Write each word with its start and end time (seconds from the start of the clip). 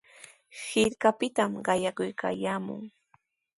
Hirkapitami 0.63 1.59
qayakuykaayaamun. 1.67 2.81